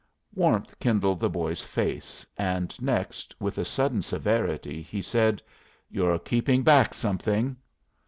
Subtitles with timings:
[0.33, 5.43] Warmth kindled the boy's face, and next, with a sudden severity, he said:
[5.91, 7.55] "You're keeping back something."